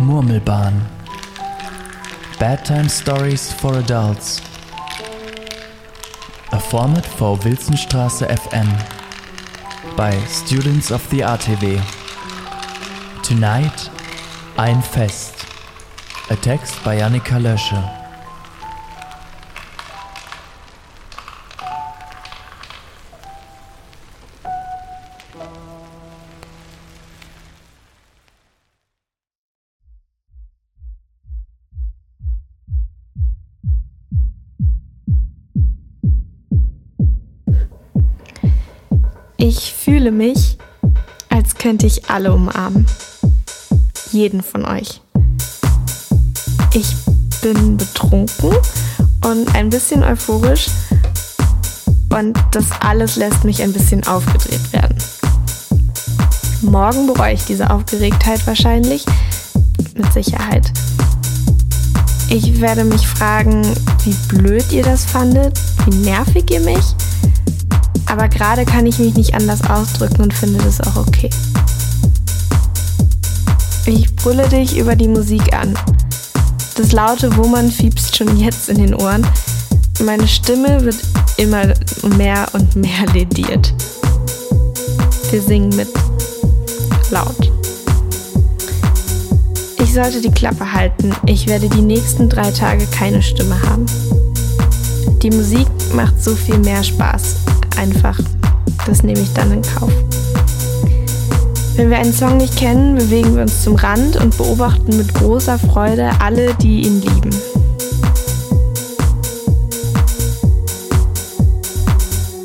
Murmelbahn. 0.00 0.80
Bedtime 2.38 2.88
Stories 2.88 3.52
for 3.52 3.74
Adults. 3.74 4.40
A 6.52 6.58
format 6.58 7.04
for 7.04 7.36
Wilsonstraße 7.36 8.26
FM 8.26 8.68
by 9.96 10.12
Students 10.26 10.90
of 10.90 11.06
the 11.10 11.20
ATW. 11.20 11.78
Tonight, 13.22 13.90
Ein 14.56 14.80
Fest. 14.80 15.44
A 16.30 16.36
text 16.36 16.82
by 16.82 16.96
Annika 16.96 17.38
Lösche. 17.38 18.09
Ich 39.42 39.72
fühle 39.72 40.12
mich, 40.12 40.58
als 41.30 41.54
könnte 41.54 41.86
ich 41.86 42.10
alle 42.10 42.34
umarmen. 42.34 42.84
Jeden 44.12 44.42
von 44.42 44.66
euch. 44.66 45.00
Ich 46.74 46.94
bin 47.40 47.78
betrunken 47.78 48.52
und 49.24 49.54
ein 49.54 49.70
bisschen 49.70 50.04
euphorisch 50.04 50.66
und 52.10 52.38
das 52.50 52.66
alles 52.80 53.16
lässt 53.16 53.44
mich 53.44 53.62
ein 53.62 53.72
bisschen 53.72 54.06
aufgedreht 54.06 54.74
werden. 54.74 54.98
Morgen 56.60 57.06
bereue 57.06 57.32
ich 57.32 57.44
diese 57.46 57.70
Aufgeregtheit 57.70 58.46
wahrscheinlich, 58.46 59.06
mit 59.94 60.12
Sicherheit. 60.12 60.70
Ich 62.28 62.60
werde 62.60 62.84
mich 62.84 63.06
fragen, 63.06 63.62
wie 64.04 64.36
blöd 64.36 64.70
ihr 64.70 64.82
das 64.82 65.06
fandet, 65.06 65.58
wie 65.86 65.96
nervig 65.96 66.50
ihr 66.50 66.60
mich 66.60 66.94
aber 68.10 68.28
gerade 68.28 68.64
kann 68.64 68.86
ich 68.86 68.98
mich 68.98 69.14
nicht 69.14 69.34
anders 69.34 69.62
ausdrücken 69.70 70.22
und 70.22 70.34
finde 70.34 70.58
das 70.58 70.80
auch 70.80 70.96
okay. 70.96 71.30
Ich 73.86 74.14
brülle 74.16 74.48
dich 74.48 74.76
über 74.76 74.96
die 74.96 75.06
Musik 75.06 75.54
an. 75.54 75.78
Das 76.76 76.90
laute 76.90 77.36
Wummern 77.36 77.70
fiebst 77.70 78.16
schon 78.16 78.36
jetzt 78.36 78.68
in 78.68 78.78
den 78.78 78.94
Ohren. 78.94 79.24
Meine 80.04 80.26
Stimme 80.26 80.84
wird 80.84 80.96
immer 81.36 81.72
mehr 82.16 82.48
und 82.52 82.74
mehr 82.74 83.06
lediert. 83.12 83.72
Wir 85.30 85.40
singen 85.40 85.74
mit. 85.76 85.88
Laut. 87.10 87.52
Ich 89.82 89.94
sollte 89.94 90.20
die 90.20 90.32
Klappe 90.32 90.72
halten. 90.72 91.14
Ich 91.26 91.46
werde 91.46 91.68
die 91.68 91.82
nächsten 91.82 92.28
drei 92.28 92.50
Tage 92.50 92.86
keine 92.86 93.22
Stimme 93.22 93.60
haben. 93.62 93.86
Die 95.22 95.30
Musik 95.30 95.68
macht 95.94 96.22
so 96.22 96.34
viel 96.34 96.58
mehr 96.58 96.82
Spaß 96.82 97.49
einfach. 97.78 98.18
Das 98.86 99.02
nehme 99.02 99.20
ich 99.20 99.32
dann 99.32 99.52
in 99.52 99.62
Kauf. 99.62 99.92
Wenn 101.76 101.90
wir 101.90 101.98
einen 101.98 102.12
Song 102.12 102.36
nicht 102.36 102.56
kennen, 102.56 102.96
bewegen 102.96 103.34
wir 103.34 103.42
uns 103.42 103.62
zum 103.62 103.74
Rand 103.74 104.16
und 104.16 104.36
beobachten 104.36 104.96
mit 104.96 105.14
großer 105.14 105.58
Freude 105.58 106.10
alle, 106.20 106.54
die 106.54 106.82
ihn 106.82 107.00
lieben. 107.00 107.30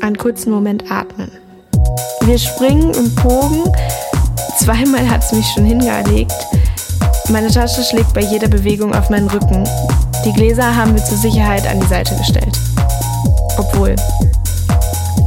Einen 0.00 0.16
kurzen 0.16 0.52
Moment 0.52 0.90
atmen. 0.90 1.30
Wir 2.24 2.38
springen 2.38 2.92
im 2.94 3.14
Bogen. 3.16 3.64
Zweimal 4.58 5.08
hat 5.08 5.24
es 5.24 5.32
mich 5.32 5.46
schon 5.54 5.64
hingelegt. 5.64 6.32
Meine 7.28 7.50
Tasche 7.50 7.82
schlägt 7.82 8.14
bei 8.14 8.20
jeder 8.20 8.46
Bewegung 8.46 8.94
auf 8.94 9.10
meinen 9.10 9.28
Rücken. 9.28 9.64
Die 10.24 10.32
Gläser 10.32 10.76
haben 10.76 10.94
wir 10.94 11.04
zur 11.04 11.18
Sicherheit 11.18 11.66
an 11.66 11.80
die 11.80 11.86
Seite 11.86 12.14
gestellt. 12.16 12.56
Obwohl, 13.58 13.96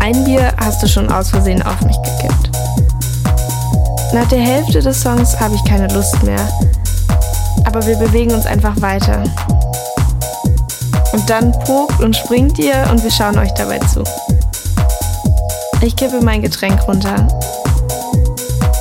ein 0.00 0.24
Bier 0.24 0.52
hast 0.58 0.82
du 0.82 0.88
schon 0.88 1.10
aus 1.10 1.30
Versehen 1.30 1.62
auf 1.62 1.80
mich 1.82 1.96
gekippt. 2.02 2.50
Nach 4.12 4.26
der 4.28 4.40
Hälfte 4.40 4.80
des 4.80 5.00
Songs 5.00 5.38
habe 5.38 5.54
ich 5.54 5.64
keine 5.64 5.88
Lust 5.88 6.22
mehr. 6.22 6.48
Aber 7.64 7.84
wir 7.86 7.96
bewegen 7.96 8.32
uns 8.32 8.46
einfach 8.46 8.80
weiter. 8.80 9.22
Und 11.12 11.28
dann 11.28 11.52
pokt 11.60 12.00
und 12.00 12.16
springt 12.16 12.58
ihr 12.58 12.86
und 12.90 13.02
wir 13.02 13.10
schauen 13.10 13.38
euch 13.38 13.52
dabei 13.54 13.78
zu. 13.80 14.02
Ich 15.82 15.94
kippe 15.94 16.20
mein 16.22 16.42
Getränk 16.42 16.86
runter. 16.88 17.28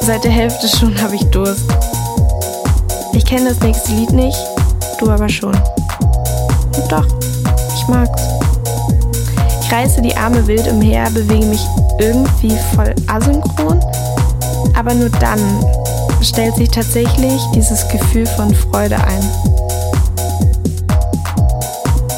Seit 0.00 0.24
der 0.24 0.30
Hälfte 0.30 0.68
schon 0.68 1.00
habe 1.02 1.14
ich 1.14 1.24
Durst. 1.30 1.64
Ich 3.12 3.24
kenne 3.24 3.50
das 3.50 3.60
nächste 3.60 3.92
Lied 3.92 4.10
nicht, 4.12 4.38
du 4.98 5.10
aber 5.10 5.28
schon. 5.28 5.54
Und 5.54 6.92
doch, 6.92 7.06
ich 7.74 7.88
mag's 7.88 8.33
reiße 9.74 10.02
die 10.02 10.16
Arme 10.16 10.46
wild 10.46 10.68
umher, 10.68 11.10
bewege 11.10 11.46
mich 11.46 11.66
irgendwie 11.98 12.56
voll 12.74 12.94
asynchron. 13.08 13.80
Aber 14.78 14.94
nur 14.94 15.10
dann 15.10 15.40
stellt 16.22 16.54
sich 16.54 16.68
tatsächlich 16.68 17.42
dieses 17.54 17.86
Gefühl 17.88 18.26
von 18.26 18.54
Freude 18.54 18.96
ein. 18.96 19.30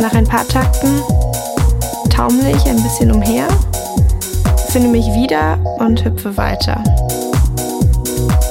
Nach 0.00 0.12
ein 0.14 0.26
paar 0.26 0.46
Takten 0.48 1.00
taumle 2.10 2.50
ich 2.50 2.64
ein 2.66 2.82
bisschen 2.82 3.12
umher, 3.12 3.46
finde 4.70 4.88
mich 4.88 5.06
wieder 5.14 5.56
und 5.78 6.04
hüpfe 6.04 6.36
weiter. 6.36 6.82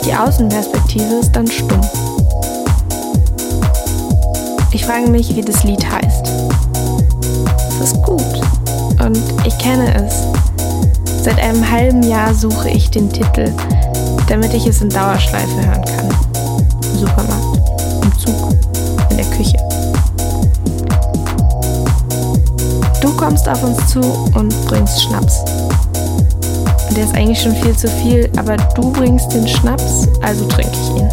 Die 0.06 0.14
Außenperspektive 0.14 1.16
ist 1.16 1.34
dann 1.34 1.48
stumm. 1.48 1.82
Ich 4.72 4.86
frage 4.86 5.10
mich, 5.10 5.36
wie 5.36 5.42
das 5.42 5.64
Lied 5.66 5.86
heißt. 5.86 6.32
Es 7.82 7.92
ist 7.92 8.02
gut 8.04 8.23
und 9.06 9.18
ich 9.46 9.58
kenne 9.58 9.94
es. 10.06 10.24
Seit 11.24 11.40
einem 11.40 11.70
halben 11.70 12.04
Jahr 12.04 12.34
suche 12.34 12.70
ich 12.70 12.90
den 12.90 13.12
Titel, 13.12 13.52
damit 14.28 14.54
ich 14.54 14.66
es 14.66 14.82
in 14.82 14.90
Dauerschleife 14.90 15.56
hören 15.56 15.84
kann. 15.84 16.10
Im 16.92 17.00
Supermarkt, 17.00 18.04
im 18.04 18.20
Zug, 18.20 18.56
in 19.10 19.18
der 19.18 19.26
Küche. 19.26 19.58
Du 23.02 23.12
kommst 23.16 23.48
auf 23.48 23.64
uns 23.64 23.88
zu 23.88 24.00
und 24.36 24.54
bringst 24.68 25.04
Schnaps. 25.04 25.44
Der 26.96 27.06
ist 27.06 27.16
eigentlich 27.16 27.42
schon 27.42 27.56
viel 27.56 27.76
zu 27.76 27.88
viel, 27.88 28.30
aber 28.38 28.56
du 28.76 28.92
bringst 28.92 29.34
den 29.34 29.48
Schnaps, 29.48 30.08
also 30.22 30.46
trinke 30.46 30.72
ich 30.72 31.02
ihn. 31.02 31.10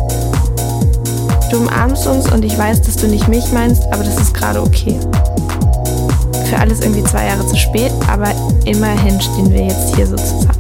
Du 1.51 1.59
umarmst 1.59 2.07
uns 2.07 2.31
und 2.31 2.45
ich 2.45 2.57
weiß, 2.57 2.83
dass 2.83 2.97
du 2.97 3.07
nicht 3.09 3.27
mich 3.29 3.51
meinst, 3.53 3.85
aber 3.87 4.05
das 4.05 4.21
ist 4.21 4.35
gerade 4.35 4.61
okay 4.61 4.99
für 6.51 6.59
alles 6.59 6.81
irgendwie 6.81 7.05
zwei 7.05 7.27
Jahre 7.27 7.47
zu 7.47 7.57
spät, 7.57 7.93
aber 8.09 8.33
immerhin 8.65 9.21
stehen 9.21 9.53
wir 9.53 9.67
jetzt 9.67 9.95
hier 9.95 10.07
so 10.07 10.17
zusammen. 10.17 10.59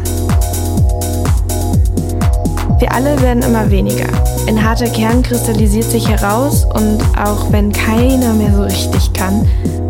Wir 2.78 2.92
alle 2.92 3.20
werden 3.20 3.42
immer 3.42 3.68
weniger. 3.70 4.06
Ein 4.46 4.64
harter 4.64 4.88
Kern 4.88 5.22
kristallisiert 5.22 5.90
sich 5.90 6.08
heraus 6.08 6.64
und 6.64 7.00
auch 7.18 7.50
wenn 7.50 7.72
keiner 7.72 8.32
mehr 8.32 8.54
so 8.54 8.62
richtig 8.62 9.12
kann, 9.12 9.46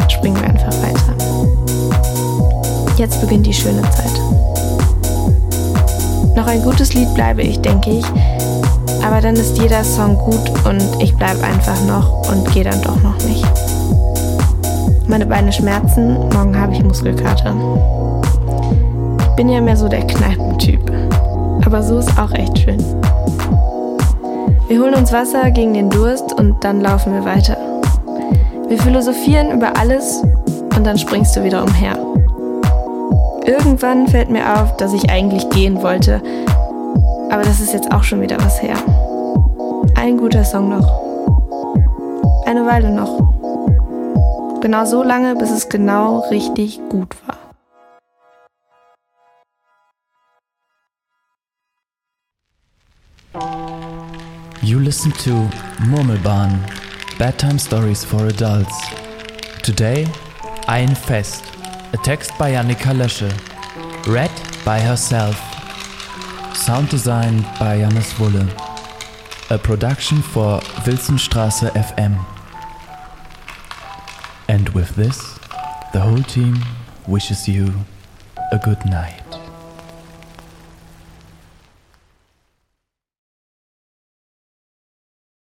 springen 0.08 0.36
wir 0.40 0.48
einfach 0.48 0.72
weiter. 0.82 1.14
Jetzt 2.96 3.20
beginnt 3.20 3.46
die 3.46 3.54
schöne 3.54 3.82
Zeit. 3.82 4.20
Noch 6.34 6.46
ein 6.46 6.62
gutes 6.62 6.94
Lied 6.94 7.14
bleibe 7.14 7.42
ich, 7.42 7.60
denke 7.60 7.90
ich, 7.90 8.04
aber 9.04 9.20
dann 9.20 9.36
ist 9.36 9.58
jeder 9.58 9.84
Song 9.84 10.16
gut 10.16 10.50
und 10.64 10.82
ich 11.02 11.14
bleibe 11.14 11.44
einfach 11.44 11.80
noch 11.86 12.30
und 12.30 12.50
gehe 12.52 12.64
dann 12.64 12.80
doch 12.82 13.00
noch 13.02 13.18
nicht. 13.24 13.46
Meine 15.10 15.26
Beine 15.26 15.52
schmerzen, 15.52 16.12
morgen 16.32 16.56
habe 16.56 16.72
ich 16.72 16.84
Muskelkater. 16.84 17.52
Ich 19.18 19.28
bin 19.30 19.48
ja 19.48 19.60
mehr 19.60 19.76
so 19.76 19.88
der 19.88 20.06
Kneipentyp. 20.06 20.80
Aber 21.66 21.82
so 21.82 21.98
ist 21.98 22.16
auch 22.16 22.30
echt 22.30 22.56
schön. 22.60 22.78
Wir 24.68 24.80
holen 24.80 24.94
uns 24.94 25.12
Wasser 25.12 25.50
gegen 25.50 25.74
den 25.74 25.90
Durst 25.90 26.32
und 26.34 26.62
dann 26.62 26.80
laufen 26.80 27.12
wir 27.12 27.24
weiter. 27.24 27.56
Wir 28.68 28.78
philosophieren 28.78 29.50
über 29.50 29.76
alles 29.76 30.22
und 30.76 30.86
dann 30.86 30.96
springst 30.96 31.34
du 31.34 31.42
wieder 31.42 31.64
umher. 31.64 31.98
Irgendwann 33.46 34.06
fällt 34.06 34.30
mir 34.30 34.62
auf, 34.62 34.76
dass 34.76 34.92
ich 34.92 35.10
eigentlich 35.10 35.50
gehen 35.50 35.82
wollte, 35.82 36.22
aber 37.32 37.42
das 37.42 37.58
ist 37.58 37.72
jetzt 37.72 37.92
auch 37.92 38.04
schon 38.04 38.20
wieder 38.20 38.36
was 38.44 38.62
her. 38.62 38.76
Ein 39.96 40.18
guter 40.18 40.44
Song 40.44 40.68
noch. 40.68 40.88
Eine 42.46 42.64
Weile 42.64 42.90
noch. 42.90 43.39
Genau 44.60 44.84
so 44.84 45.02
lange, 45.02 45.34
bis 45.36 45.50
es 45.50 45.68
genau 45.68 46.20
richtig 46.30 46.80
gut 46.88 47.16
war. 47.26 47.38
You 54.62 54.78
listen 54.78 55.12
to 55.24 55.48
Murmelbahn, 55.86 56.64
Bedtime 57.18 57.58
Stories 57.58 58.04
for 58.04 58.22
Adults. 58.26 58.74
Today, 59.62 60.06
Ein 60.66 60.94
Fest, 60.94 61.44
a 61.92 61.96
text 61.98 62.36
by 62.38 62.56
Annika 62.56 62.92
Lösche, 62.92 63.28
read 64.06 64.30
by 64.64 64.78
herself, 64.78 65.36
sound 66.54 66.90
design 66.90 67.44
by 67.58 67.78
Jannis 67.78 68.18
Wulle. 68.18 68.46
a 69.50 69.58
production 69.58 70.22
for 70.22 70.60
Wilsonstraße 70.84 71.72
FM. 71.74 72.29
And 74.50 74.68
with 74.70 74.96
this, 74.96 75.38
the 75.92 76.00
whole 76.00 76.24
team 76.24 76.56
wishes 77.06 77.48
you 77.48 77.72
a 78.50 78.58
good 78.58 78.84
night. 78.84 79.39